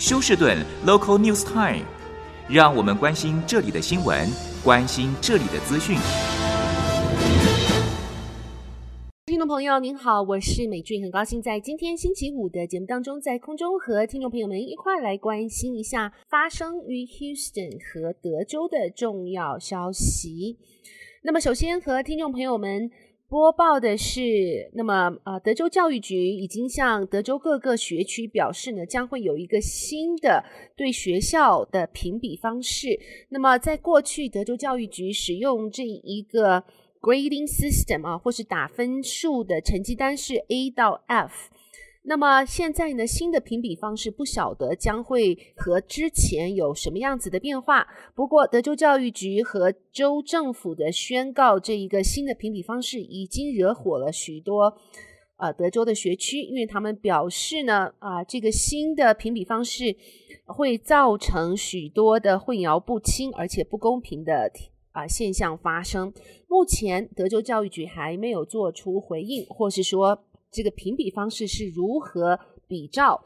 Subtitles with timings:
[0.00, 0.56] 休士顿
[0.86, 1.84] Local News Time，
[2.48, 4.26] 让我们关心这里的新闻，
[4.64, 5.98] 关心这里的资讯。
[9.26, 20.56] 听众朋友您好，我是美俊，很高兴在今天星期五的节目当中，在空中和听众朋友们一块来关心一下发生于 Houston 和德州的重要消息。
[21.24, 22.90] 那么，首先和听众朋友们。
[23.30, 30.42] 播报的是，那么呃，德州教育局已经向德州各个学区表示呢，将会有一个新的
[30.76, 32.98] 对学校的评比方式。
[33.28, 36.64] 那么在过去，德州教育局使用这一个
[37.00, 41.50] grading system 啊，或是打分数的成绩单是 A 到 F。
[42.10, 47.86] 那么现在呢，新的评比方式不晓得将会和之前有什么样子的变化。
[48.16, 54.76] 不过，德州教育局和州政府的宣告，这一个新的评比方式已经惹火了许多
[55.36, 59.94] 呃德州的学区，因为他们表示呢，啊、这个新的评比方式
[60.46, 64.50] 会造成许多的混淆不清而且不公平的
[64.90, 66.12] 啊、现象发生。
[66.48, 70.24] 目前，德州教育局还没有做出回应，或是说。
[70.50, 73.24] 这个评比方式是如何比照？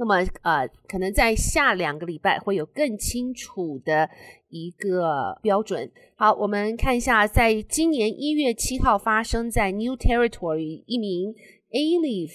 [0.00, 4.08] 那么，呃，可能在下两个礼拜会有更清楚的
[4.48, 5.90] 一个标准。
[6.14, 11.34] 好，我们看一下，在今年一月七号发生在 New Territory 一名
[11.72, 12.30] Alief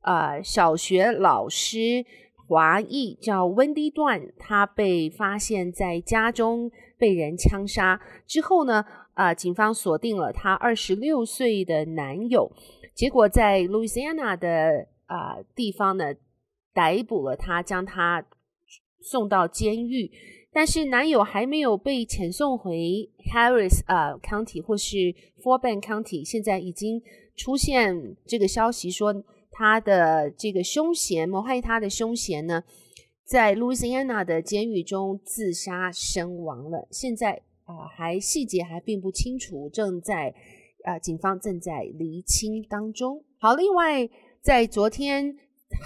[0.00, 2.06] 呃小学老师
[2.48, 8.82] 华裔叫 Wendy 段，他被发现在家中被人枪杀之后呢，
[9.12, 12.50] 啊、呃，警方锁定了他二十六岁的男友。
[12.94, 16.14] 结果在 Louisiana 的啊、地方呢，
[16.72, 18.24] 逮捕了他，将他
[19.00, 20.10] 送到监狱。
[20.52, 24.96] 但是男友还没有被遣送回 Harris 啊、County 或是
[25.42, 27.02] Fort Bend County，现在已经
[27.34, 29.12] 出现这个消息说
[29.50, 32.62] 他的这个凶嫌谋害他的凶嫌呢，
[33.24, 36.86] 在 Louisiana 的监狱中自杀身亡了。
[36.92, 40.32] 现在啊、还细节还并不清楚，正在。
[40.84, 43.24] 啊，警方正在厘清当中。
[43.38, 44.08] 好，另外，
[44.42, 45.36] 在昨天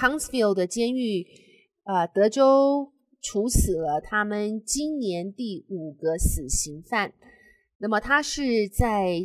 [0.00, 1.24] ，Huntsville 的监狱，
[1.84, 7.12] 呃，德州处死了他们今年第五个死刑犯。
[7.78, 9.22] 那么，他是在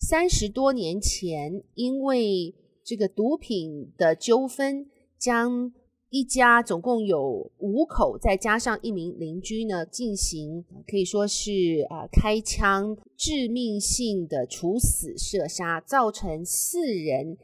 [0.00, 5.70] 三十多年前，因为这个毒品的纠纷，将
[6.14, 17.36] 一家总共有五口，再加上一名邻居呢，进行可以说是啊、开枪致命性的处死射杀，造成四人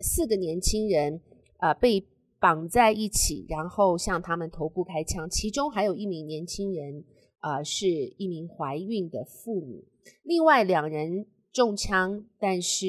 [0.00, 1.20] 四个年轻人
[1.58, 2.04] 啊、被
[2.40, 7.04] 绑在一起，然后向他们头部开枪，其中还有一名年轻人
[7.38, 7.86] 啊、是
[8.18, 9.84] 一名怀孕的妇女，
[10.24, 12.88] 另外两人中枪，但是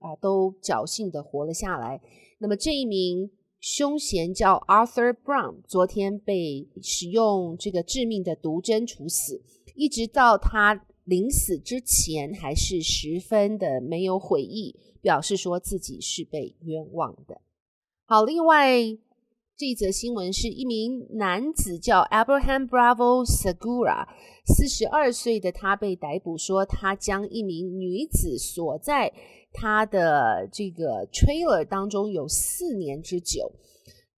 [0.00, 2.02] 啊、都侥幸的活了下来。
[2.38, 3.30] 那么这一名。
[3.62, 9.40] 凶嫌叫 Arthur Brown，昨天被使用这个致命的毒针处死，
[9.76, 17.40] 一直到他临死之前，还是十分的没有悔意，表示说自己是被冤枉的。
[18.04, 18.80] 好，另外
[19.62, 24.08] 这则新闻是一名男子叫 Abraham Bravo Segura，
[24.44, 29.12] 四十二岁的他被逮捕，说他将一名女子锁在。
[29.52, 33.52] 他的这个 trailer 当中有四年之久，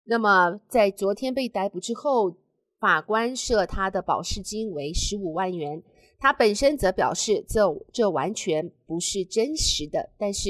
[0.04, 2.34] 那么在昨天被逮捕之后，
[2.80, 5.82] 法官设他的保释金为十五万元。
[6.18, 7.60] 他本身则表示这
[7.92, 10.48] 这完全不是真实的，但是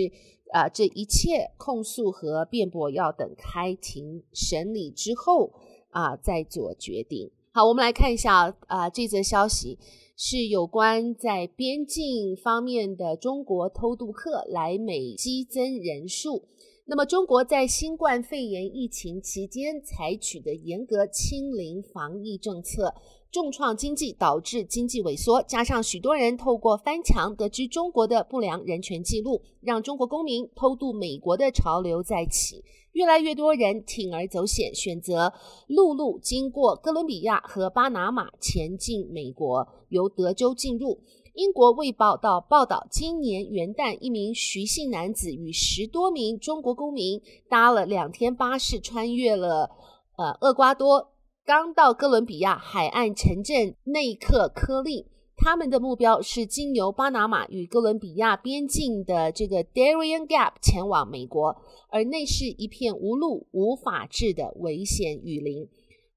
[0.55, 5.53] 啊、这一切控诉和辩驳要等开庭审理之后
[5.91, 7.31] 啊、再做决定。
[7.53, 9.79] 好，我们来看一下啊、呃、这则消息。
[10.17, 16.45] 是有关在边境方面的中国偷渡客来美激增人数。
[16.87, 22.93] 那么，中国在新冠肺炎疫情期间采取的严格清零防疫政策，
[23.33, 25.43] 重创经济，导致经济萎缩。
[25.45, 32.63] 加上许多人透过翻墙得知中国的不良人权记录，让中国公民偷渡美国的潮流再起。
[32.93, 35.33] 越来越多人铤而走险，选择
[35.67, 41.01] 陆路经过哥伦比亚和巴拿马前进美国，由德州进入。
[41.35, 49.69] 英国《卫报》道报道，今年元旦，一名徐姓男子与十多名中国公民搭了两天巴士，穿越了
[50.17, 51.13] 呃厄瓜多，
[51.45, 55.09] 刚到哥伦比亚海岸城镇内克科利。
[55.37, 61.57] 他们的目标是经由巴拿马与哥伦比亚边境的这个 Darien Gap 前往美国，
[61.91, 65.69] 而那是一片无路、无法治的危险雨林。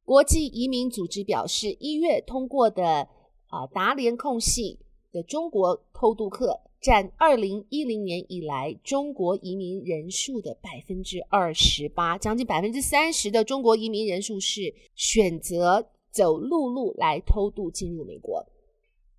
[0.06, 3.08] 国际移民组织表示，一月通过的
[3.48, 4.78] 啊达联空隙
[5.18, 18.46] 的中国偷渡客占二零一零年以来中国移民人数的百分之二十八，将近百分之三十的中国移民人数是选择走陆路来偷渡进入美国。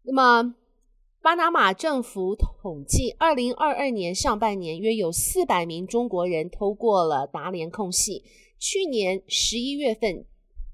[0.04, 0.54] 那么，
[1.20, 8.22] 巴拿马政府统计，二零二二年上半年约有四百名中国人偷过了达联空隙，
[8.60, 10.24] 去年十一月份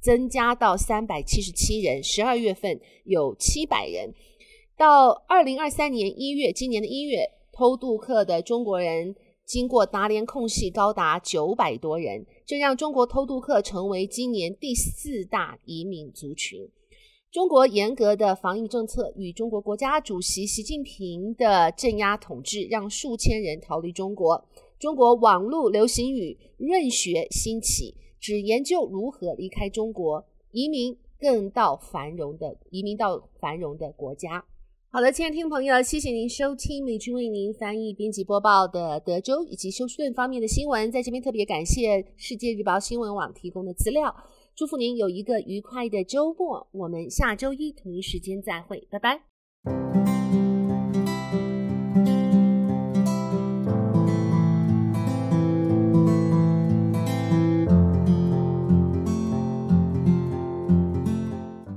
[0.03, 4.13] 增加到三百七十七人，十二月份有七百人。
[4.77, 16.69] 到二零二三年一月，今年的一月，偷渡客的中国人经过达连空隙高达九百多人，这让中国偷渡客成为今年第四大移民族群。
[17.31, 24.45] 中国严格的防疫政策与中国国家主席习近平的镇压统治，让数千人逃离中国。
[24.81, 34.45] 中国网络流行语“润学”兴起，只研究如何离开中国，移民更到繁荣的移民到繁荣的国家。
[34.95, 40.89] 好的，亲爱的听众朋友，谢谢您收听美君为您翻译、编辑播报的德州以及休斯顿方面的新闻。
[40.93, 44.15] 在这边特别感谢世界日报新闻网提供的资料。
[44.55, 46.69] 祝福您有一个愉快的周末。
[46.71, 50.14] 我们下周一同一时间再会，拜拜。